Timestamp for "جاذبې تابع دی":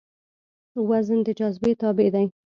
1.39-2.25